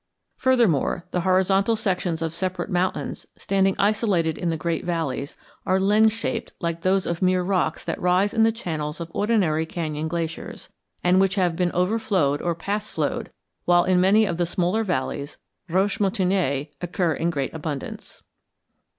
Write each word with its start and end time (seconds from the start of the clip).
Furthermore, 0.35 1.05
the 1.11 1.21
horizontal 1.21 1.75
sections 1.75 2.23
of 2.23 2.33
separate 2.33 2.71
mountains, 2.71 3.27
standing 3.37 3.75
isolated 3.77 4.35
in 4.35 4.49
the 4.49 4.57
great 4.57 4.83
valleys, 4.83 5.37
are 5.63 5.79
lens 5.79 6.11
shaped 6.11 6.53
like 6.59 6.81
those 6.81 7.05
of 7.05 7.21
mere 7.21 7.43
rocks 7.43 7.83
that 7.85 8.01
rise 8.01 8.33
in 8.33 8.41
the 8.41 8.51
channels 8.51 8.99
of 8.99 9.11
ordinary 9.13 9.67
cañon 9.67 10.07
glaciers, 10.07 10.69
and 11.03 11.21
which 11.21 11.35
have 11.35 11.55
been 11.55 11.71
overflowed 11.73 12.41
or 12.41 12.55
pastflowed, 12.55 13.29
while 13.65 13.83
in 13.83 14.01
many 14.01 14.25
of 14.25 14.37
the 14.37 14.47
smaller 14.47 14.83
valleys 14.83 15.37
roches 15.69 15.99
moutonnées 16.01 16.69
occur 16.81 17.13
in 17.13 17.29
great 17.29 17.53
abundance. 17.53 18.23